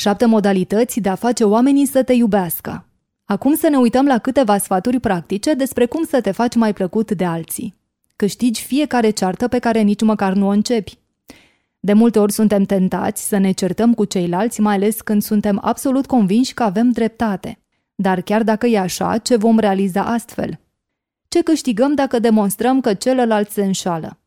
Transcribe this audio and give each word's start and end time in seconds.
Șapte 0.00 0.26
modalități 0.26 1.00
de 1.00 1.08
a 1.08 1.14
face 1.14 1.44
oamenii 1.44 1.86
să 1.86 2.02
te 2.02 2.12
iubească. 2.12 2.86
Acum 3.24 3.54
să 3.54 3.68
ne 3.68 3.76
uităm 3.76 4.06
la 4.06 4.18
câteva 4.18 4.58
sfaturi 4.58 5.00
practice 5.00 5.54
despre 5.54 5.86
cum 5.86 6.04
să 6.04 6.20
te 6.20 6.30
faci 6.30 6.54
mai 6.54 6.72
plăcut 6.72 7.10
de 7.10 7.24
alții. 7.24 7.74
Câștigi 8.16 8.62
fiecare 8.62 9.10
ceartă 9.10 9.48
pe 9.48 9.58
care 9.58 9.80
nici 9.80 10.02
măcar 10.02 10.32
nu 10.32 10.46
o 10.46 10.50
începi. 10.50 10.98
De 11.80 11.92
multe 11.92 12.18
ori 12.18 12.32
suntem 12.32 12.64
tentați 12.64 13.28
să 13.28 13.38
ne 13.38 13.50
certăm 13.50 13.94
cu 13.94 14.04
ceilalți, 14.04 14.60
mai 14.60 14.74
ales 14.74 15.00
când 15.00 15.22
suntem 15.22 15.58
absolut 15.62 16.06
convinși 16.06 16.54
că 16.54 16.62
avem 16.62 16.90
dreptate. 16.90 17.58
Dar 17.94 18.20
chiar 18.20 18.42
dacă 18.42 18.66
e 18.66 18.78
așa, 18.78 19.18
ce 19.18 19.36
vom 19.36 19.58
realiza 19.58 20.02
astfel? 20.02 20.60
Ce 21.28 21.42
câștigăm 21.42 21.94
dacă 21.94 22.18
demonstrăm 22.18 22.80
că 22.80 22.94
celălalt 22.94 23.50
se 23.50 23.64
înșală? 23.64 24.19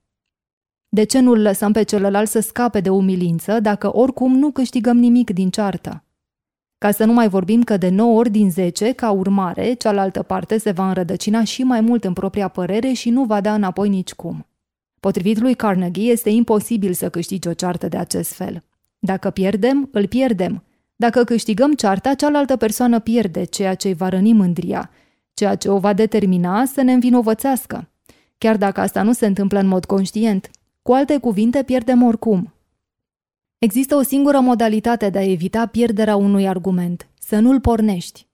De 0.93 1.03
ce 1.03 1.19
nu-l 1.19 1.41
lăsăm 1.41 1.71
pe 1.71 1.83
celălalt 1.83 2.29
să 2.29 2.39
scape 2.39 2.79
de 2.79 2.89
umilință 2.89 3.59
dacă 3.59 3.95
oricum 3.95 4.37
nu 4.37 4.51
câștigăm 4.51 4.97
nimic 4.97 5.29
din 5.29 5.49
ceartă? 5.49 6.03
Ca 6.77 6.91
să 6.91 7.05
nu 7.05 7.13
mai 7.13 7.29
vorbim 7.29 7.63
că 7.63 7.77
de 7.77 7.89
9 7.89 8.17
ori 8.17 8.29
din 8.29 8.51
10, 8.51 8.91
ca 8.91 9.11
urmare, 9.11 9.73
cealaltă 9.73 10.23
parte 10.23 10.57
se 10.57 10.71
va 10.71 10.87
înrădăcina 10.87 11.43
și 11.43 11.63
mai 11.63 11.81
mult 11.81 12.03
în 12.03 12.13
propria 12.13 12.47
părere 12.47 12.91
și 12.91 13.09
nu 13.09 13.23
va 13.23 13.41
da 13.41 13.53
înapoi 13.53 13.89
nicicum. 13.89 14.47
Potrivit 14.99 15.39
lui 15.39 15.53
Carnegie, 15.53 16.11
este 16.11 16.29
imposibil 16.29 16.93
să 16.93 17.09
câștigi 17.09 17.47
o 17.47 17.53
ceartă 17.53 17.87
de 17.87 17.97
acest 17.97 18.33
fel. 18.33 18.63
Dacă 18.99 19.29
pierdem, 19.29 19.89
îl 19.91 20.07
pierdem. 20.07 20.63
Dacă 20.95 21.23
câștigăm 21.23 21.73
cearta, 21.73 22.13
cealaltă 22.13 22.55
persoană 22.55 22.99
pierde, 22.99 23.43
ceea 23.43 23.75
ce 23.75 23.87
îi 23.87 23.93
va 23.93 24.09
răni 24.09 24.33
mândria, 24.33 24.89
ceea 25.33 25.55
ce 25.55 25.69
o 25.69 25.77
va 25.77 25.93
determina 25.93 26.65
să 26.65 26.81
ne 26.81 26.93
învinovățească. 26.93 27.89
Chiar 28.37 28.57
dacă 28.57 28.81
asta 28.81 29.01
nu 29.01 29.13
se 29.13 29.25
întâmplă 29.25 29.59
în 29.59 29.67
mod 29.67 29.85
conștient. 29.85 30.49
Cu 30.83 30.93
alte 30.93 31.17
cuvinte, 31.17 31.63
pierdem 31.63 32.03
oricum. 32.03 32.53
Există 33.57 33.95
o 33.95 34.01
singură 34.01 34.39
modalitate 34.39 35.09
de 35.09 35.17
a 35.17 35.31
evita 35.31 35.65
pierderea 35.65 36.15
unui 36.15 36.47
argument, 36.47 37.09
să 37.19 37.39
nu-l 37.39 37.59
pornești. 37.59 38.27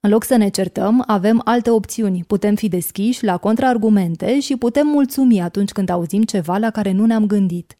În 0.00 0.10
loc 0.10 0.24
să 0.24 0.36
ne 0.36 0.48
certăm, 0.48 1.04
avem 1.06 1.40
alte 1.44 1.70
opțiuni. 1.70 2.24
Putem 2.24 2.54
fi 2.54 2.68
deschiși 2.68 3.24
la 3.24 3.36
contraargumente 3.36 4.40
și 4.40 4.56
putem 4.56 4.86
mulțumi 4.86 5.40
atunci 5.40 5.72
când 5.72 5.88
auzim 5.88 6.22
ceva 6.22 6.58
la 6.58 6.70
care 6.70 6.92
nu 6.92 7.06
ne-am 7.06 7.26
gândit. 7.26 7.78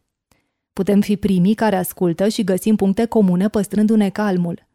Putem 0.73 1.01
fi 1.01 1.17
primii 1.17 1.53
care 1.53 1.75
ascultă 1.75 2.27
și 2.27 2.43
găsim 2.43 2.75
puncte 2.75 3.05
comune 3.05 3.47
păstrându-ne 3.47 4.09
calmul. 4.09 4.67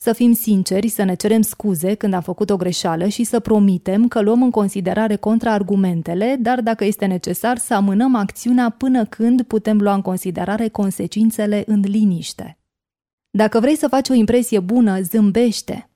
Să 0.00 0.12
fim 0.12 0.32
sinceri, 0.32 0.88
să 0.88 1.02
ne 1.02 1.14
cerem 1.14 1.40
scuze 1.40 1.94
când 1.94 2.14
am 2.14 2.20
făcut 2.20 2.50
o 2.50 2.56
greșeală 2.56 3.06
și 3.06 3.24
să 3.24 3.40
promitem 3.40 4.08
că 4.08 4.20
luăm 4.20 4.42
în 4.42 4.50
considerare 4.50 5.16
contraargumentele, 5.16 6.36
dar 6.40 6.60
dacă 6.60 6.84
este 6.84 7.06
necesar 7.06 7.58
să 7.58 7.74
amânăm 7.74 8.14
acțiunea 8.14 8.68
până 8.70 9.04
când 9.04 9.42
putem 9.42 9.80
lua 9.80 9.94
în 9.94 10.02
considerare 10.02 10.68
consecințele 10.68 11.62
în 11.66 11.80
liniște. 11.80 12.58
Dacă 13.30 13.60
vrei 13.60 13.76
să 13.76 13.88
faci 13.88 14.08
o 14.08 14.14
impresie 14.14 14.60
bună, 14.60 15.00
zâmbește. 15.00 15.90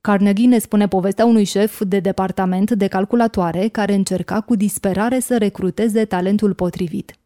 Carnegie 0.00 0.46
ne 0.46 0.58
spune 0.58 0.88
povestea 0.88 1.24
unui 1.24 1.44
șef 1.44 1.82
de 1.84 2.00
departament 2.00 2.70
de 2.70 2.86
calculatoare 2.86 3.68
care 3.68 3.94
încerca 3.94 4.40
cu 4.40 4.54
disperare 4.56 5.20
să 5.20 5.38
recruteze 5.38 6.04
talentul 6.04 6.54
potrivit. 6.54 7.18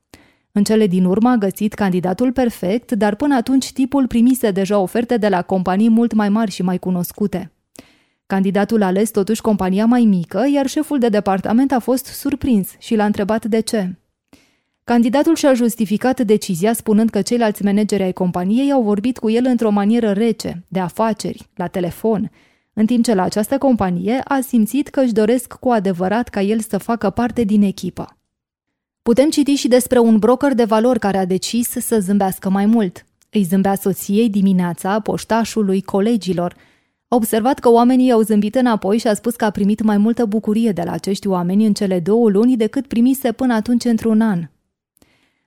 În 0.53 0.65
cele 0.65 0.87
din 0.87 1.05
urmă 1.05 1.29
a 1.29 1.37
găsit 1.37 1.75
candidatul 1.75 2.33
perfect, 2.33 2.93
dar 2.93 3.15
până 3.15 3.35
atunci 3.35 3.73
tipul 3.73 4.07
primise 4.07 4.51
deja 4.51 4.79
oferte 4.79 5.17
de 5.17 5.29
la 5.29 5.43
companii 5.43 5.91
mult 5.91 6.13
mai 6.13 6.29
mari 6.29 6.51
și 6.51 6.63
mai 6.63 6.79
cunoscute. 6.79 7.53
Candidatul 8.27 8.83
a 8.83 8.87
ales 8.87 9.11
totuși 9.11 9.41
compania 9.41 9.87
mai 9.87 10.05
mică, 10.05 10.45
iar 10.53 10.67
șeful 10.67 10.99
de 10.99 11.09
departament 11.09 11.73
a 11.73 11.79
fost 11.79 12.05
surprins 12.07 12.69
și 12.79 12.95
l-a 12.95 13.05
întrebat 13.05 13.45
de 13.45 13.61
ce. 13.61 13.97
Candidatul 14.85 15.37
și-a 15.37 15.55
justificat 15.55 16.21
decizia 16.21 16.73
spunând 16.73 17.11
că 17.11 17.23
ceilalți 17.23 17.65
manageri 17.65 18.03
ai 18.03 18.13
companiei 18.13 18.73
au 18.73 18.83
vorbit 18.83 19.19
cu 19.19 19.31
el 19.31 19.45
într-o 19.45 19.71
manieră 19.71 20.11
rece, 20.11 20.65
de 20.69 20.81
afaceri, 20.81 21.49
la 21.55 21.67
telefon, 21.67 22.31
în 22.73 22.87
timp 22.87 23.05
ce 23.05 23.15
la 23.15 23.23
această 23.23 23.59
companie 23.59 24.21
a 24.25 24.41
simțit 24.41 24.89
că 24.89 25.01
își 25.01 25.13
doresc 25.13 25.53
cu 25.53 25.69
adevărat 25.69 26.29
ca 26.29 26.41
el 26.41 26.61
să 26.61 26.79
facă 26.79 27.11
parte 27.11 27.45
din 27.45 27.63
echipă. 27.63 28.17
Putem 29.03 29.31
citi 29.31 29.55
și 29.55 29.69
despre 29.69 29.99
un 29.99 30.19
broker 30.19 30.55
de 30.55 30.65
valori 30.65 30.99
care 30.99 31.19
a 31.19 31.25
decis 31.25 31.69
să 31.69 31.99
zâmbească 32.01 32.51
mai 32.51 32.67
mult. 32.67 33.07
Îi 33.31 33.43
zâmbea 33.43 33.75
soției 33.75 34.31
dimineața, 34.31 35.01
poștașului, 35.01 35.83
colegilor. 35.83 36.57
A 37.09 37.15
observat 37.15 37.59
că 37.59 37.71
oamenii 37.71 38.13
au 38.13 38.21
zâmbit 38.21 38.55
înapoi 38.55 38.99
și 38.99 39.07
a 39.07 39.15
spus 39.15 39.35
că 39.35 39.45
a 39.45 39.51
primit 39.51 39.83
mai 39.83 39.97
multă 39.97 40.25
bucurie 40.25 40.73
de 40.73 40.83
la 40.83 40.93
acești 40.93 41.27
oameni 41.27 41.67
în 41.67 41.73
cele 41.73 42.01
două 42.01 42.31
luni 42.31 42.57
decât 42.57 42.87
primise 42.87 43.33
până 43.33 43.55
atunci 43.55 43.85
într-un 43.85 44.21
an. 44.21 44.49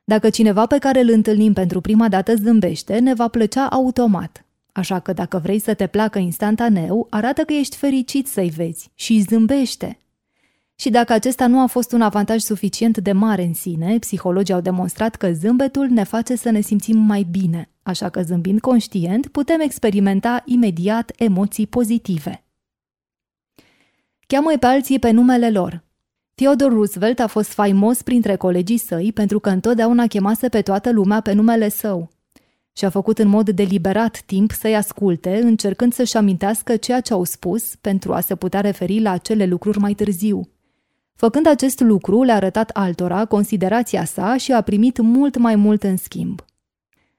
Dacă 0.03 0.29
cineva 0.29 0.65
pe 0.65 0.77
care 0.77 0.99
îl 0.99 1.09
întâlnim 1.09 1.53
pentru 1.53 1.81
prima 1.81 2.07
dată 2.07 2.35
zâmbește, 2.35 2.99
ne 2.99 3.13
va 3.13 3.27
plăcea 3.27 3.67
automat. 3.67 4.45
Așa 4.71 4.99
că 4.99 5.13
dacă 5.13 5.39
vrei 5.43 5.59
să 5.59 5.73
te 5.73 5.87
placă 5.87 6.19
instantaneu, 6.19 7.07
arată 7.09 7.41
că 7.41 7.53
ești 7.53 7.75
fericit 7.75 8.27
să-i 8.27 8.49
vezi 8.49 8.91
și 8.93 9.19
zâmbește. 9.21 9.99
Și 10.75 10.89
dacă 10.89 11.13
acesta 11.13 11.47
nu 11.47 11.61
a 11.61 11.65
fost 11.65 11.91
un 11.91 12.01
avantaj 12.01 12.41
suficient 12.41 12.97
de 12.97 13.11
mare 13.11 13.43
în 13.43 13.53
sine, 13.53 13.99
psihologii 13.99 14.53
au 14.53 14.61
demonstrat 14.61 15.15
că 15.15 15.31
zâmbetul 15.31 15.87
ne 15.87 16.03
face 16.03 16.35
să 16.35 16.49
ne 16.49 16.61
simțim 16.61 16.97
mai 16.97 17.27
bine, 17.31 17.69
așa 17.83 18.09
că 18.09 18.21
zâmbind 18.21 18.59
conștient 18.59 19.27
putem 19.27 19.59
experimenta 19.59 20.41
imediat 20.45 21.11
emoții 21.17 21.67
pozitive. 21.67 22.43
Cheamă 24.27 24.51
pe 24.59 24.65
alții 24.65 24.99
pe 24.99 25.11
numele 25.11 25.49
lor. 25.49 25.83
Theodore 26.33 26.73
Roosevelt 26.73 27.19
a 27.19 27.27
fost 27.27 27.49
faimos 27.49 28.01
printre 28.01 28.35
colegii 28.35 28.77
săi 28.77 29.11
pentru 29.13 29.39
că 29.39 29.49
întotdeauna 29.49 30.07
chemase 30.07 30.49
pe 30.49 30.61
toată 30.61 30.91
lumea 30.91 31.21
pe 31.21 31.33
numele 31.33 31.69
său 31.69 32.09
și 32.77 32.85
a 32.85 32.89
făcut 32.89 33.19
în 33.19 33.27
mod 33.27 33.49
deliberat 33.49 34.21
timp 34.25 34.51
să-i 34.51 34.75
asculte, 34.75 35.41
încercând 35.41 35.93
să-și 35.93 36.17
amintească 36.17 36.75
ceea 36.75 37.01
ce 37.01 37.13
au 37.13 37.23
spus 37.23 37.75
pentru 37.75 38.13
a 38.13 38.19
se 38.19 38.35
putea 38.35 38.61
referi 38.61 39.01
la 39.01 39.11
acele 39.11 39.45
lucruri 39.45 39.79
mai 39.79 39.93
târziu– 39.93 40.49
Făcând 41.15 41.47
acest 41.47 41.79
lucru, 41.79 42.23
le-a 42.23 42.35
arătat 42.35 42.69
altora 42.69 43.25
considerația 43.25 44.05
sa 44.05 44.37
și 44.37 44.51
a 44.51 44.61
primit 44.61 44.97
mult 44.97 45.37
mai 45.37 45.55
mult 45.55 45.83
în 45.83 45.97
schimb. 45.97 46.45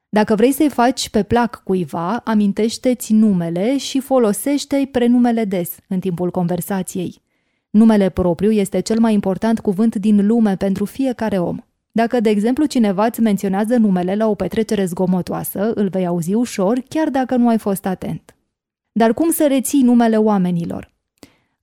Dacă 0.09 0.35
vrei 0.35 0.53
să-i 0.53 0.69
faci 0.69 1.09
pe 1.09 1.23
plac 1.23 1.63
cuiva, 1.65 2.17
amintește-ți 2.17 3.13
numele 3.13 3.79
și 3.79 4.01
folosește-i 4.01 4.87
prenumele 4.87 5.45
des 5.45 5.77
în 5.89 6.01
timpul 6.01 6.31
conversației. 6.31 7.23
Numele 7.71 8.09
propriu 8.09 8.51
este 8.51 8.81
cel 8.81 8.99
mai 8.99 9.13
important 9.13 9.61
cuvânt 9.61 9.95
din 9.95 10.27
lume 10.27 10.57
pentru 10.57 10.85
fiecare 10.85 11.39
om. 11.39 11.59
Dacă, 11.93 12.21
de 12.21 12.31
exemplu, 12.31 12.65
cineva 12.65 13.05
îți 13.05 13.21
menționează 13.21 13.77
numele 13.77 14.15
la 14.15 14.29
o 14.29 14.35
petrecere 14.35 14.85
zgomotoasă, 14.85 15.73
îl 15.75 15.89
vei 15.89 16.07
auzi 16.07 16.35
ușor, 16.35 16.83
chiar 16.89 17.09
dacă 17.09 17.37
nu 17.37 17.49
ai 17.49 17.59
fost 17.59 17.87
atent. 17.87 18.37
Dar 18.93 19.15
cum 19.15 19.31
să 19.31 19.47
reții 19.47 19.83
numele 19.83 20.17
oamenilor? 20.17 20.96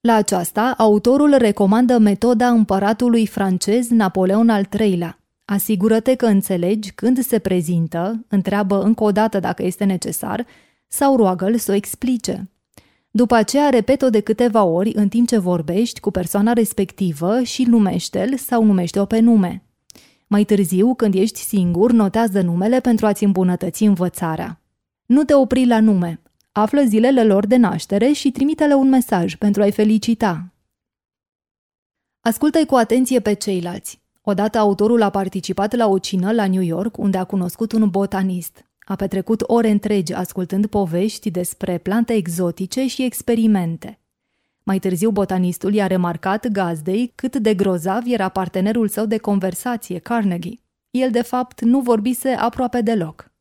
La 0.08 0.14
aceasta, 0.14 0.74
autorul 0.78 1.36
recomandă 1.38 1.98
metoda 1.98 2.48
împăratului 2.48 3.28
francez 3.28 3.90
Napoleon 3.90 4.50
al 4.50 4.68
III-lea. 4.80 5.20
Asigură-te 5.46 6.16
că 6.16 6.26
înțelegi 6.26 6.92
când 6.92 7.20
se 7.20 7.40
prezintă, 7.40 8.26
întreabă 8.28 8.82
încă 8.82 9.04
o 9.04 9.12
dată 9.12 9.40
dacă 9.40 9.64
este 9.64 9.84
necesar, 9.84 10.46
sau 10.88 11.16
roagă-l 11.16 11.58
să 11.58 11.72
o 11.72 11.76
explice. 11.76 12.52
După 13.12 13.36
aceea, 13.36 13.70
repet-o 13.70 14.10
de 14.10 14.20
câteva 14.20 14.64
ori 14.64 14.92
în 14.96 15.08
timp 15.08 15.28
ce 15.28 15.38
vorbești 15.38 16.00
cu 16.00 16.12
persoana 16.12 16.54
respectivă 16.54 17.42
și 17.42 17.64
numește-l 17.64 18.38
sau 18.38 18.64
numește-o 18.64 19.06
pe 19.06 19.20
nume. 19.20 19.64
Mai 20.28 20.44
târziu, 20.44 20.94
când 20.94 21.14
ești 21.14 21.40
singur, 21.40 21.92
notează 21.92 22.42
numele 22.42 22.80
pentru 22.80 23.06
a-ți 23.06 23.24
îmbunătăți 23.24 23.84
învățarea. 23.84 24.62
Nu 25.06 25.24
te 25.24 25.34
opri 25.34 25.66
la 25.66 25.80
nume, 25.80 26.22
află 26.54 26.84
zilele 26.84 27.24
lor 27.24 27.46
de 27.46 27.56
naștere 27.56 28.12
și 28.12 28.32
trimite-le 28.32 28.74
un 28.74 28.90
mesaj 28.90 29.36
pentru 29.36 29.62
a-i 29.62 29.72
felicita. 29.72 30.54
Ascultă-i 32.22 32.66
cu 32.66 32.76
atenție 32.76 33.20
pe 33.20 33.34
ceilalți. 33.34 34.02
Odată 34.22 34.58
autorul 34.58 35.02
a 35.02 35.10
participat 35.10 35.76
la 35.76 35.88
o 35.88 36.00
cină 36.00 36.32
la 36.32 36.48
New 36.48 36.62
York, 36.62 36.98
unde 36.98 37.18
a 37.18 37.24
cunoscut 37.24 37.72
un 37.72 37.90
botanist. 37.90 38.66
A 38.86 38.96
petrecut 38.96 39.42
ore 39.42 39.70
întregi 39.70 40.14
ascultând 40.14 40.66
povești 40.66 41.32
despre 41.32 41.78
plante 41.78 42.14
exotice 42.14 42.88
și 42.88 43.04
experimente. 43.04 44.00
Mai 44.64 44.80
târziu, 44.80 45.12
botanistul 45.12 45.74
i-a 45.74 45.88
remarcat 45.88 46.48
gazdei 46.48 47.12
cât 47.16 47.36
de 47.36 47.54
grozav 47.54 48.04
era 48.06 48.30
partenerul 48.30 48.88
său 48.88 49.06
de 49.06 49.18
conversație, 49.18 50.00
Carnegie. 50.00 50.60
El, 50.92 51.12
de 51.12 51.22
fapt, 51.22 51.62
nu 51.62 51.80
vorbise 51.80 52.30
aproape 52.30 52.82
deloc. 52.82 53.33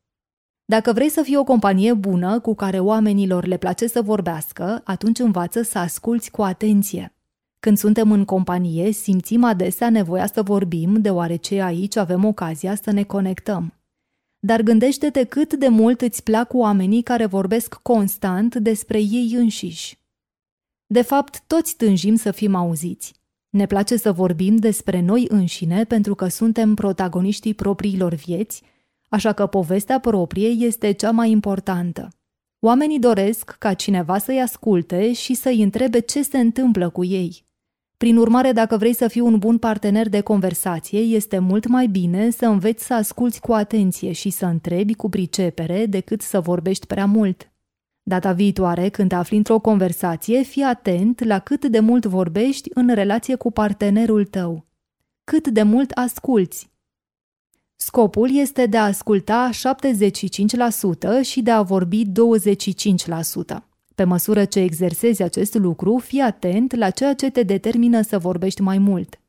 Dacă 0.65 0.93
vrei 0.93 1.09
să 1.09 1.21
fii 1.21 1.37
o 1.37 1.43
companie 1.43 1.93
bună 1.93 2.39
cu 2.39 2.55
care 2.55 2.79
oamenilor 2.79 3.45
le 3.45 3.57
place 3.57 3.87
să 3.87 4.01
vorbească, 4.01 4.81
atunci 4.83 5.19
învață 5.19 5.61
să 5.61 5.77
asculți 5.77 6.31
cu 6.31 6.41
atenție. 6.41 7.15
Când 7.59 7.77
suntem 7.77 8.11
în 8.11 8.25
companie, 8.25 8.91
simțim 8.91 9.43
adesea 9.43 9.89
nevoia 9.89 10.25
să 10.25 10.41
vorbim, 10.41 11.01
deoarece 11.01 11.61
aici 11.61 11.95
avem 11.95 12.25
ocazia 12.25 12.75
să 12.75 12.91
ne 12.91 13.03
conectăm. 13.03 13.73
Dar 14.39 14.61
gândește-te 14.61 15.23
cât 15.23 15.53
de 15.53 15.67
mult 15.67 16.01
îți 16.01 16.23
plac 16.23 16.53
oamenii 16.53 17.01
care 17.01 17.25
vorbesc 17.25 17.73
constant 17.73 18.55
despre 18.55 18.99
ei 18.99 19.33
înșiși. 19.35 19.97
De 20.85 21.01
fapt, 21.01 21.43
toți 21.47 21.75
tânjim 21.75 22.15
să 22.15 22.31
fim 22.31 22.55
auziți. 22.55 23.13
Ne 23.49 23.65
place 23.65 23.97
să 23.97 24.11
vorbim 24.11 24.55
despre 24.55 25.01
noi 25.01 25.25
înșine 25.29 25.83
pentru 25.83 26.15
că 26.15 26.27
suntem 26.27 26.73
protagoniștii 26.73 27.53
propriilor 27.53 28.13
vieți 28.13 28.63
așa 29.13 29.33
că 29.33 29.45
povestea 29.45 29.99
proprie 29.99 30.47
este 30.47 30.91
cea 30.91 31.11
mai 31.11 31.31
importantă. 31.31 32.07
Oamenii 32.59 32.99
doresc 32.99 33.55
ca 33.59 33.73
cineva 33.73 34.17
să-i 34.17 34.41
asculte 34.41 35.13
și 35.13 35.33
să-i 35.33 35.61
întrebe 35.61 35.99
ce 35.99 36.23
se 36.23 36.37
întâmplă 36.37 36.89
cu 36.89 37.03
ei. 37.03 37.45
Prin 37.97 38.17
urmare, 38.17 38.51
dacă 38.51 38.77
vrei 38.77 38.93
să 38.93 39.07
fii 39.07 39.21
un 39.21 39.37
bun 39.37 39.57
partener 39.57 40.09
de 40.09 40.21
conversație, 40.21 40.99
este 40.99 41.39
mult 41.39 41.67
mai 41.67 41.87
bine 41.87 42.29
să 42.29 42.45
înveți 42.45 42.85
să 42.85 42.93
asculți 42.93 43.41
cu 43.41 43.53
atenție 43.53 44.11
și 44.11 44.29
să 44.29 44.45
întrebi 44.45 44.93
cu 44.93 45.09
pricepere 45.09 45.85
decât 45.85 46.21
să 46.21 46.39
vorbești 46.39 46.87
prea 46.87 47.05
mult. 47.05 47.51
Data 48.03 48.31
viitoare, 48.31 48.89
când 48.89 49.09
te 49.09 49.15
afli 49.15 49.37
într-o 49.37 49.59
conversație, 49.59 50.41
fii 50.41 50.63
atent 50.63 51.23
la 51.23 51.39
cât 51.39 51.65
de 51.65 51.79
mult 51.79 52.05
vorbești 52.05 52.69
în 52.73 52.93
relație 52.93 53.35
cu 53.35 53.51
partenerul 53.51 54.25
tău. 54.25 54.65
Cât 55.23 55.47
de 55.47 55.63
mult 55.63 55.91
asculți. 55.91 56.72
Scopul 57.75 58.35
este 58.35 58.65
de 58.65 58.77
a 58.77 58.83
asculta 58.83 59.49
75% 59.53 61.21
și 61.21 61.41
de 61.41 61.51
a 61.51 61.61
vorbi 61.61 62.03
25%. 62.05 62.11
Pe 63.95 64.03
măsură 64.03 64.45
ce 64.45 64.59
exersezi 64.59 65.23
acest 65.23 65.53
lucru, 65.53 65.97
fii 65.97 66.19
atent 66.19 66.75
la 66.75 66.89
ceea 66.89 67.13
ce 67.13 67.29
te 67.29 67.43
determină 67.43 68.01
să 68.01 68.17
vorbești 68.17 68.61
mai 68.61 68.77
mult. 68.77 69.19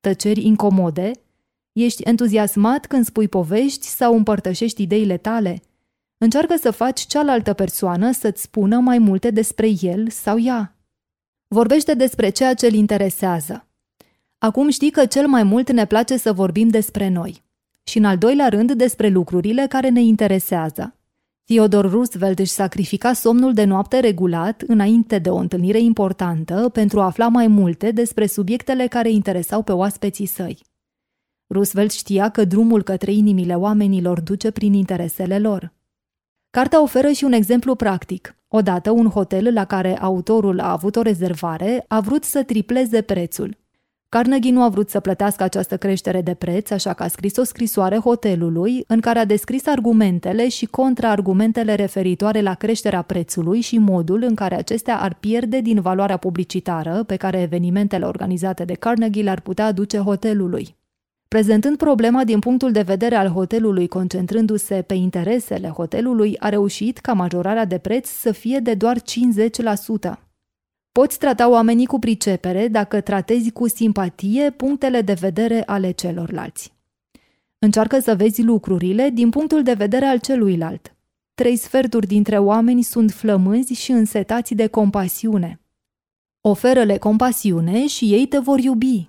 Tăceri 0.00 0.44
incomode? 0.44 1.10
Ești 1.72 2.02
entuziasmat 2.02 2.86
când 2.86 3.04
spui 3.04 3.28
povești 3.28 3.86
sau 3.86 4.16
împărtășești 4.16 4.82
ideile 4.82 5.16
tale? 5.16 5.62
Încearcă 6.18 6.56
să 6.56 6.70
faci 6.70 7.00
cealaltă 7.00 7.52
persoană 7.52 8.12
să-ți 8.12 8.42
spună 8.42 8.78
mai 8.78 8.98
multe 8.98 9.30
despre 9.30 9.70
el 9.80 10.08
sau 10.08 10.38
ea. 10.38 10.76
Vorbește 11.46 11.94
despre 11.94 12.30
ceea 12.30 12.54
ce 12.54 12.66
îl 12.66 12.72
interesează. 12.72 13.66
Acum 14.38 14.70
știi 14.70 14.90
că 14.90 15.06
cel 15.06 15.26
mai 15.26 15.42
mult 15.42 15.70
ne 15.70 15.86
place 15.86 16.16
să 16.16 16.32
vorbim 16.32 16.68
despre 16.68 17.08
noi. 17.08 17.42
Și 17.88 17.98
în 17.98 18.04
al 18.04 18.18
doilea 18.18 18.48
rând 18.48 18.72
despre 18.72 19.08
lucrurile 19.08 19.66
care 19.68 19.88
ne 19.88 20.02
interesează. 20.02 20.94
Theodore 21.44 21.88
Roosevelt 21.88 22.38
își 22.38 22.50
sacrifica 22.50 23.12
somnul 23.12 23.52
de 23.52 23.64
noapte 23.64 24.00
regulat 24.00 24.62
înainte 24.66 25.18
de 25.18 25.30
o 25.30 25.36
întâlnire 25.36 25.80
importantă 25.80 26.68
pentru 26.72 27.00
a 27.00 27.04
afla 27.04 27.28
mai 27.28 27.46
multe 27.46 27.90
despre 27.90 28.26
subiectele 28.26 28.86
care 28.86 29.10
interesau 29.10 29.62
pe 29.62 29.72
oaspeții 29.72 30.26
săi. 30.26 30.58
Roosevelt 31.46 31.92
știa 31.92 32.28
că 32.28 32.44
drumul 32.44 32.82
către 32.82 33.12
inimile 33.12 33.54
oamenilor 33.54 34.20
duce 34.20 34.50
prin 34.50 34.72
interesele 34.72 35.38
lor. 35.38 35.72
Cartea 36.50 36.82
oferă 36.82 37.10
și 37.10 37.24
un 37.24 37.32
exemplu 37.32 37.74
practic. 37.74 38.36
Odată, 38.48 38.90
un 38.90 39.06
hotel 39.06 39.52
la 39.52 39.64
care 39.64 39.98
autorul 39.98 40.60
a 40.60 40.70
avut 40.70 40.96
o 40.96 41.02
rezervare 41.02 41.84
a 41.88 42.00
vrut 42.00 42.24
să 42.24 42.42
tripleze 42.42 43.02
prețul. 43.02 43.56
Carnegie 44.10 44.52
nu 44.52 44.62
a 44.62 44.68
vrut 44.68 44.90
să 44.90 45.00
plătească 45.00 45.42
această 45.42 45.76
creștere 45.76 46.22
de 46.22 46.34
preț, 46.34 46.70
așa 46.70 46.92
că 46.92 47.02
a 47.02 47.08
scris 47.08 47.36
o 47.36 47.44
scrisoare 47.44 47.96
hotelului 47.96 48.84
în 48.86 49.00
care 49.00 49.18
a 49.18 49.24
descris 49.24 49.66
argumentele 49.66 50.48
și 50.48 50.66
contraargumentele 50.66 51.74
referitoare 51.74 52.40
la 52.40 52.54
creșterea 52.54 53.02
prețului 53.02 53.60
și 53.60 53.78
modul 53.78 54.22
în 54.22 54.34
care 54.34 54.54
acestea 54.54 55.00
ar 55.00 55.14
pierde 55.14 55.60
din 55.60 55.80
valoarea 55.80 56.16
publicitară 56.16 57.02
pe 57.06 57.16
care 57.16 57.40
evenimentele 57.40 58.04
organizate 58.04 58.64
de 58.64 58.74
Carnegie 58.74 59.22
le-ar 59.22 59.40
putea 59.40 59.64
aduce 59.64 59.98
hotelului. 59.98 60.76
Prezentând 61.28 61.76
problema 61.76 62.24
din 62.24 62.38
punctul 62.38 62.72
de 62.72 62.82
vedere 62.82 63.14
al 63.14 63.28
hotelului, 63.28 63.88
concentrându-se 63.88 64.82
pe 64.82 64.94
interesele 64.94 65.68
hotelului, 65.68 66.38
a 66.38 66.48
reușit 66.48 66.98
ca 66.98 67.12
majorarea 67.12 67.64
de 67.64 67.78
preț 67.78 68.08
să 68.08 68.32
fie 68.32 68.58
de 68.58 68.74
doar 68.74 68.96
50%. 70.16 70.27
Poți 70.98 71.18
trata 71.18 71.48
oamenii 71.48 71.86
cu 71.86 71.98
pricepere 71.98 72.68
dacă 72.68 73.00
tratezi 73.00 73.50
cu 73.50 73.68
simpatie 73.68 74.50
punctele 74.50 75.00
de 75.00 75.12
vedere 75.12 75.62
ale 75.66 75.90
celorlalți. 75.90 76.72
Încearcă 77.58 77.98
să 77.98 78.14
vezi 78.14 78.42
lucrurile 78.42 79.10
din 79.10 79.30
punctul 79.30 79.62
de 79.62 79.72
vedere 79.72 80.04
al 80.04 80.18
celuilalt. 80.18 80.96
Trei 81.34 81.56
sferturi 81.56 82.06
dintre 82.06 82.38
oameni 82.38 82.82
sunt 82.82 83.10
flămânzi 83.10 83.72
și 83.72 83.90
însetați 83.90 84.54
de 84.54 84.66
compasiune. 84.66 85.60
Oferă-le 86.40 86.96
compasiune 86.96 87.86
și 87.86 88.12
ei 88.12 88.26
te 88.26 88.38
vor 88.38 88.58
iubi. 88.58 89.04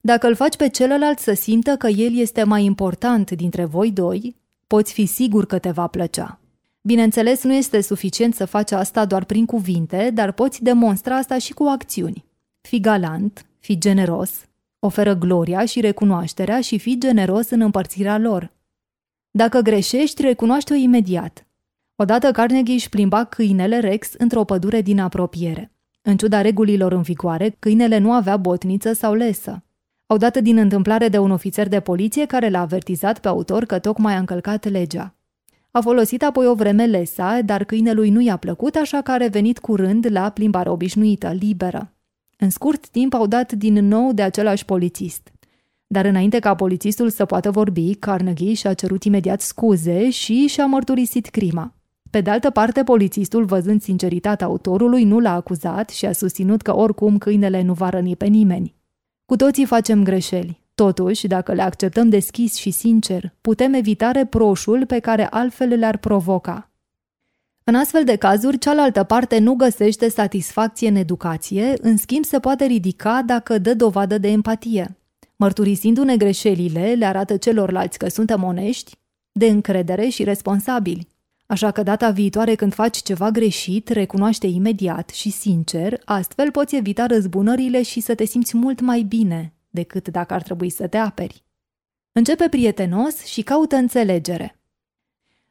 Dacă 0.00 0.26
îl 0.26 0.34
faci 0.34 0.56
pe 0.56 0.68
celălalt 0.68 1.18
să 1.18 1.32
simtă 1.32 1.76
că 1.76 1.86
el 1.86 2.18
este 2.18 2.44
mai 2.44 2.64
important 2.64 3.30
dintre 3.30 3.64
voi 3.64 3.90
doi, 3.90 4.36
poți 4.66 4.92
fi 4.92 5.06
sigur 5.06 5.46
că 5.46 5.58
te 5.58 5.70
va 5.70 5.86
plăcea. 5.86 6.40
Bineînțeles, 6.86 7.42
nu 7.42 7.52
este 7.52 7.80
suficient 7.80 8.34
să 8.34 8.44
faci 8.44 8.70
asta 8.70 9.04
doar 9.04 9.24
prin 9.24 9.46
cuvinte, 9.46 10.10
dar 10.14 10.32
poți 10.32 10.62
demonstra 10.62 11.16
asta 11.16 11.38
și 11.38 11.52
cu 11.52 11.64
acțiuni. 11.64 12.24
Fi 12.60 12.80
galant, 12.80 13.46
fi 13.58 13.78
generos, 13.78 14.44
oferă 14.78 15.14
gloria 15.14 15.64
și 15.64 15.80
recunoașterea 15.80 16.60
și 16.60 16.78
fi 16.78 16.98
generos 16.98 17.50
în 17.50 17.60
împărțirea 17.60 18.18
lor. 18.18 18.52
Dacă 19.30 19.60
greșești, 19.60 20.22
recunoaște-o 20.22 20.76
imediat. 20.76 21.46
Odată 21.96 22.30
Carnegie 22.30 22.74
își 22.74 22.88
plimba 22.88 23.24
câinele 23.24 23.80
Rex 23.80 24.12
într-o 24.18 24.44
pădure 24.44 24.80
din 24.80 25.00
apropiere. 25.00 25.72
În 26.02 26.16
ciuda 26.16 26.40
regulilor 26.40 26.92
în 26.92 27.02
vigoare, 27.02 27.56
câinele 27.58 27.98
nu 27.98 28.12
avea 28.12 28.36
botniță 28.36 28.92
sau 28.92 29.14
lesă. 29.14 29.64
Au 30.06 30.16
dat 30.16 30.38
din 30.38 30.56
întâmplare 30.56 31.08
de 31.08 31.18
un 31.18 31.30
ofițer 31.30 31.68
de 31.68 31.80
poliție 31.80 32.26
care 32.26 32.48
l-a 32.48 32.60
avertizat 32.60 33.18
pe 33.18 33.28
autor 33.28 33.64
că 33.64 33.78
tocmai 33.78 34.14
a 34.14 34.18
încălcat 34.18 34.64
legea. 34.64 35.15
A 35.76 35.80
folosit 35.80 36.22
apoi 36.22 36.46
o 36.46 36.54
vreme 36.54 36.86
lesa, 36.86 37.40
dar 37.44 37.64
câinelui 37.64 38.10
nu 38.10 38.20
i-a 38.20 38.36
plăcut, 38.36 38.74
așa 38.74 39.00
că 39.00 39.10
a 39.10 39.16
revenit 39.16 39.58
curând 39.58 40.06
la 40.10 40.30
plimbare 40.30 40.68
obișnuită, 40.68 41.36
liberă. 41.40 41.92
În 42.38 42.50
scurt 42.50 42.88
timp 42.88 43.14
au 43.14 43.26
dat 43.26 43.52
din 43.52 43.86
nou 43.88 44.12
de 44.12 44.22
același 44.22 44.64
polițist. 44.64 45.32
Dar 45.86 46.04
înainte 46.04 46.38
ca 46.38 46.54
polițistul 46.54 47.10
să 47.10 47.24
poată 47.24 47.50
vorbi, 47.50 47.94
Carnegie 47.94 48.54
și-a 48.54 48.74
cerut 48.74 49.04
imediat 49.04 49.40
scuze 49.40 50.10
și 50.10 50.46
și-a 50.46 50.66
mărturisit 50.66 51.26
crima. 51.26 51.74
Pe 52.10 52.20
de 52.20 52.30
altă 52.30 52.50
parte, 52.50 52.82
polițistul, 52.82 53.44
văzând 53.44 53.82
sinceritatea 53.82 54.46
autorului, 54.46 55.04
nu 55.04 55.18
l-a 55.18 55.34
acuzat 55.34 55.88
și 55.88 56.06
a 56.06 56.12
susținut 56.12 56.62
că 56.62 56.76
oricum 56.76 57.18
câinele 57.18 57.62
nu 57.62 57.72
va 57.72 57.88
răni 57.88 58.16
pe 58.16 58.26
nimeni. 58.26 58.74
Cu 59.26 59.36
toții 59.36 59.64
facem 59.64 60.02
greșeli. 60.02 60.65
Totuși, 60.82 61.26
dacă 61.26 61.52
le 61.52 61.62
acceptăm 61.62 62.08
deschis 62.08 62.54
și 62.54 62.70
sincer, 62.70 63.32
putem 63.40 63.72
evita 63.72 64.10
reproșul 64.10 64.86
pe 64.86 64.98
care 64.98 65.26
altfel 65.26 65.68
le-ar 65.68 65.96
provoca. 65.96 66.70
În 67.64 67.74
astfel 67.74 68.04
de 68.04 68.16
cazuri, 68.16 68.58
cealaltă 68.58 69.04
parte 69.04 69.38
nu 69.38 69.54
găsește 69.54 70.08
satisfacție 70.08 70.88
în 70.88 70.96
educație, 70.96 71.74
în 71.80 71.96
schimb 71.96 72.24
se 72.24 72.38
poate 72.38 72.64
ridica 72.64 73.22
dacă 73.26 73.58
dă 73.58 73.74
dovadă 73.74 74.18
de 74.18 74.28
empatie. 74.28 74.96
Mărturisindu-ne 75.36 76.16
greșelile, 76.16 76.94
le 76.94 77.04
arată 77.04 77.36
celorlalți 77.36 77.98
că 77.98 78.08
suntem 78.08 78.42
onești, 78.42 78.96
de 79.32 79.46
încredere 79.46 80.08
și 80.08 80.24
responsabili. 80.24 81.08
Așa 81.46 81.70
că 81.70 81.82
data 81.82 82.10
viitoare 82.10 82.54
când 82.54 82.74
faci 82.74 82.96
ceva 82.96 83.30
greșit, 83.30 83.88
recunoaște 83.88 84.46
imediat 84.46 85.08
și 85.08 85.30
sincer, 85.30 86.00
astfel 86.04 86.50
poți 86.50 86.76
evita 86.76 87.06
răzbunările 87.06 87.82
și 87.82 88.00
să 88.00 88.14
te 88.14 88.24
simți 88.24 88.56
mult 88.56 88.80
mai 88.80 89.02
bine, 89.02 89.55
decât 89.76 90.08
dacă 90.08 90.34
ar 90.34 90.42
trebui 90.42 90.70
să 90.70 90.86
te 90.86 90.96
aperi. 90.96 91.44
Începe 92.12 92.48
prietenos 92.48 93.24
și 93.24 93.42
caută 93.42 93.76
înțelegere. 93.76 94.60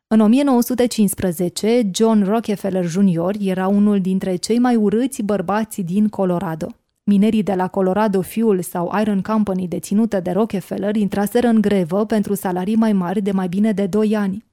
În 0.08 0.20
1915, 0.20 1.90
John 1.94 2.24
Rockefeller 2.24 2.86
Jr. 2.86 3.36
era 3.40 3.68
unul 3.68 4.02
dintre 4.02 4.36
cei 4.36 4.60
mai 4.60 4.76
urâți 4.76 5.22
bărbați 5.22 5.82
din 5.82 6.08
Colorado. 6.08 6.68
Minerii 7.04 7.44
de 7.44 7.54
la 7.54 7.68
Colorado 7.68 8.22
Fuel 8.22 8.62
sau 8.62 9.00
Iron 9.00 9.22
Company 9.22 9.68
deținută 9.68 10.20
de 10.20 10.32
Rockefeller 10.32 10.96
intraseră 10.96 11.48
în 11.48 11.62
grevă 11.62 12.06
pentru 12.06 12.34
salarii 12.34 12.76
mai 12.76 12.94
mari 12.94 13.22
de 13.22 13.32
mai 13.32 13.48
bine 13.48 13.72
de 13.72 13.86
2 13.86 14.16
ani. 14.16 14.46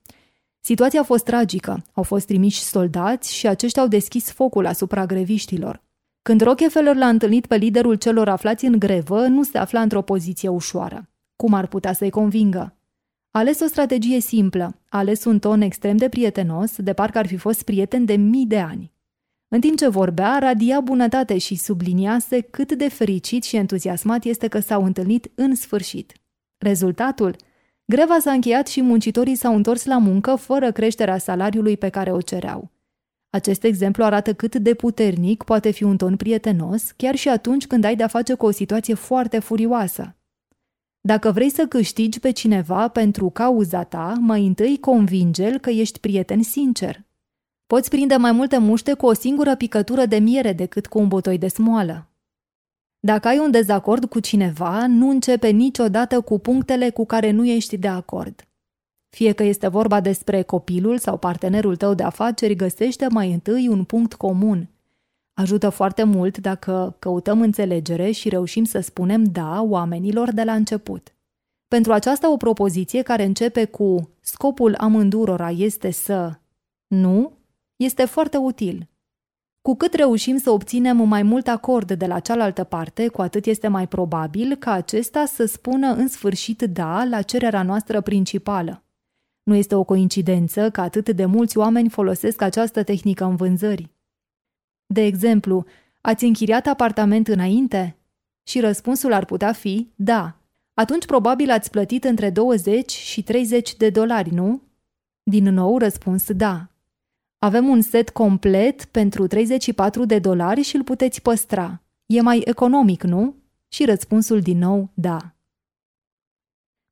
Situația 0.60 1.00
a 1.00 1.04
fost 1.04 1.24
tragică. 1.24 1.84
Au 1.92 2.02
fost 2.02 2.26
trimiși 2.26 2.62
soldați 2.62 3.34
și 3.34 3.46
aceștia 3.46 3.82
au 3.82 3.88
deschis 3.88 4.30
focul 4.30 4.66
asupra 4.66 5.06
greviștilor. 5.06 5.82
Când 6.22 6.40
Rockefeller 6.40 6.96
l-a 6.96 7.08
întâlnit 7.08 7.46
pe 7.46 7.56
liderul 7.56 7.94
celor 7.94 8.28
aflați 8.28 8.64
în 8.64 8.78
grevă, 8.78 9.26
nu 9.26 9.42
se 9.42 9.58
afla 9.58 9.80
într-o 9.82 10.02
poziție 10.02 10.48
ușoară. 10.48 11.08
Cum 11.36 11.54
ar 11.54 11.66
putea 11.66 11.92
să-i 11.92 12.10
convingă? 12.10 12.76
A 13.30 13.38
ales 13.38 13.60
o 13.60 13.66
strategie 13.66 14.20
simplă, 14.20 14.80
a 14.88 14.98
ales 14.98 15.24
un 15.24 15.38
ton 15.38 15.60
extrem 15.60 15.96
de 15.96 16.08
prietenos, 16.08 16.76
de 16.76 16.92
parcă 16.92 17.18
ar 17.18 17.26
fi 17.26 17.36
fost 17.36 17.62
prieten 17.62 18.04
de 18.04 18.14
mii 18.14 18.46
de 18.46 18.58
ani. 18.58 18.92
În 19.48 19.60
timp 19.60 19.76
ce 19.76 19.88
vorbea, 19.88 20.38
radia 20.38 20.80
bunătate 20.80 21.38
și 21.38 21.54
subliniase 21.54 22.40
cât 22.40 22.72
de 22.72 22.88
fericit 22.88 23.42
și 23.42 23.56
entuziasmat 23.56 24.24
este 24.24 24.48
că 24.48 24.58
s-au 24.58 24.84
întâlnit 24.84 25.30
în 25.34 25.54
sfârșit. 25.54 26.12
Rezultatul? 26.58 27.36
Greva 27.84 28.18
s-a 28.18 28.32
încheiat 28.32 28.66
și 28.66 28.82
muncitorii 28.82 29.34
s-au 29.34 29.54
întors 29.54 29.84
la 29.84 29.98
muncă 29.98 30.34
fără 30.34 30.72
creșterea 30.72 31.18
salariului 31.18 31.76
pe 31.76 31.88
care 31.88 32.12
o 32.12 32.20
cereau. 32.20 32.70
Acest 33.34 33.64
exemplu 33.64 34.04
arată 34.04 34.34
cât 34.34 34.54
de 34.54 34.74
puternic 34.74 35.42
poate 35.42 35.70
fi 35.70 35.82
un 35.82 35.96
ton 35.96 36.16
prietenos, 36.16 36.90
chiar 36.90 37.14
și 37.14 37.28
atunci 37.28 37.66
când 37.66 37.84
ai 37.84 37.96
de-a 37.96 38.06
face 38.06 38.34
cu 38.34 38.46
o 38.46 38.50
situație 38.50 38.94
foarte 38.94 39.38
furioasă. 39.38 40.16
Dacă 41.00 41.30
vrei 41.30 41.50
să 41.50 41.66
câștigi 41.66 42.20
pe 42.20 42.30
cineva 42.30 42.88
pentru 42.88 43.30
cauza 43.30 43.84
ta, 43.84 44.14
mai 44.20 44.46
întâi 44.46 44.78
convinge-l 44.78 45.58
că 45.58 45.70
ești 45.70 45.98
prieten 46.00 46.42
sincer. 46.42 47.04
Poți 47.66 47.88
prinde 47.88 48.16
mai 48.16 48.32
multe 48.32 48.58
muște 48.58 48.92
cu 48.92 49.06
o 49.06 49.12
singură 49.12 49.56
picătură 49.56 50.06
de 50.06 50.18
miere 50.18 50.52
decât 50.52 50.86
cu 50.86 50.98
un 50.98 51.08
botoi 51.08 51.38
de 51.38 51.48
smoală. 51.48 52.08
Dacă 53.00 53.28
ai 53.28 53.38
un 53.38 53.50
dezacord 53.50 54.04
cu 54.04 54.20
cineva, 54.20 54.86
nu 54.86 55.08
începe 55.08 55.48
niciodată 55.48 56.20
cu 56.20 56.38
punctele 56.38 56.90
cu 56.90 57.06
care 57.06 57.30
nu 57.30 57.46
ești 57.46 57.76
de 57.76 57.88
acord. 57.88 58.46
Fie 59.16 59.32
că 59.32 59.42
este 59.42 59.68
vorba 59.68 60.00
despre 60.00 60.42
copilul 60.42 60.98
sau 60.98 61.16
partenerul 61.16 61.76
tău 61.76 61.94
de 61.94 62.02
afaceri, 62.02 62.54
găsește 62.54 63.06
mai 63.08 63.32
întâi 63.32 63.68
un 63.68 63.84
punct 63.84 64.14
comun. 64.14 64.68
Ajută 65.34 65.68
foarte 65.68 66.02
mult 66.02 66.38
dacă 66.38 66.96
căutăm 66.98 67.40
înțelegere 67.40 68.10
și 68.10 68.28
reușim 68.28 68.64
să 68.64 68.80
spunem 68.80 69.24
da 69.24 69.62
oamenilor 69.62 70.32
de 70.32 70.42
la 70.42 70.54
început. 70.54 71.14
Pentru 71.68 71.92
aceasta 71.92 72.32
o 72.32 72.36
propoziție 72.36 73.02
care 73.02 73.24
începe 73.24 73.64
cu 73.64 74.10
scopul 74.20 74.74
amândurora 74.78 75.50
este 75.50 75.90
să 75.90 76.32
nu, 76.86 77.32
este 77.76 78.04
foarte 78.04 78.36
util. 78.36 78.88
Cu 79.62 79.74
cât 79.74 79.94
reușim 79.94 80.36
să 80.36 80.50
obținem 80.50 80.96
mai 81.08 81.22
mult 81.22 81.48
acord 81.48 81.92
de 81.92 82.06
la 82.06 82.20
cealaltă 82.20 82.64
parte, 82.64 83.08
cu 83.08 83.22
atât 83.22 83.46
este 83.46 83.68
mai 83.68 83.88
probabil 83.88 84.54
ca 84.54 84.72
acesta 84.72 85.24
să 85.24 85.44
spună 85.44 85.92
în 85.92 86.08
sfârșit 86.08 86.62
da 86.62 87.04
la 87.04 87.22
cererea 87.22 87.62
noastră 87.62 88.00
principală. 88.00 88.82
Nu 89.42 89.54
este 89.54 89.74
o 89.74 89.84
coincidență 89.84 90.70
că 90.70 90.80
atât 90.80 91.08
de 91.08 91.24
mulți 91.24 91.58
oameni 91.58 91.88
folosesc 91.88 92.40
această 92.40 92.82
tehnică 92.82 93.24
în 93.24 93.36
vânzări. 93.36 93.90
De 94.86 95.04
exemplu, 95.04 95.64
ați 96.00 96.24
închiriat 96.24 96.66
apartament 96.66 97.28
înainte? 97.28 97.96
Și 98.42 98.60
răspunsul 98.60 99.12
ar 99.12 99.24
putea 99.24 99.52
fi 99.52 99.88
da. 99.94 100.36
Atunci 100.74 101.06
probabil 101.06 101.50
ați 101.50 101.70
plătit 101.70 102.04
între 102.04 102.30
20 102.30 102.90
și 102.90 103.22
30 103.22 103.76
de 103.76 103.90
dolari, 103.90 104.34
nu? 104.34 104.62
Din 105.22 105.44
nou 105.44 105.78
răspuns 105.78 106.32
da. 106.32 106.68
Avem 107.38 107.68
un 107.68 107.80
set 107.80 108.10
complet 108.10 108.84
pentru 108.84 109.26
34 109.26 110.04
de 110.04 110.18
dolari 110.18 110.62
și 110.62 110.76
îl 110.76 110.82
puteți 110.82 111.22
păstra. 111.22 111.82
E 112.06 112.20
mai 112.20 112.42
economic, 112.44 113.02
nu? 113.02 113.34
Și 113.68 113.84
răspunsul 113.84 114.40
din 114.40 114.58
nou 114.58 114.90
da. 114.94 115.34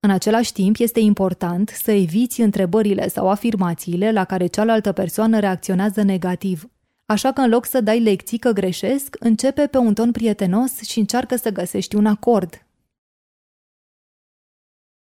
În 0.03 0.11
același 0.11 0.53
timp, 0.53 0.77
este 0.79 1.01
important 1.01 1.69
să 1.83 1.91
eviți 1.91 2.41
întrebările 2.41 3.09
sau 3.09 3.29
afirmațiile 3.29 4.13
la 4.13 4.25
care 4.25 4.47
cealaltă 4.47 4.93
persoană 4.93 5.39
reacționează 5.39 6.03
negativ. 6.03 6.69
Așa 7.07 7.33
că 7.33 7.41
în 7.41 7.49
loc 7.49 7.67
să 7.67 7.81
dai 7.81 8.01
lecții 8.01 8.39
că 8.39 8.51
greșesc, 8.51 9.17
începe 9.19 9.67
pe 9.67 9.79
un 9.79 9.95
ton 9.95 10.13
prietenos 10.13 10.81
și 10.81 10.99
încearcă 10.99 11.37
să 11.37 11.51
găsești 11.51 11.97
un 11.97 12.07
acord. 12.07 12.67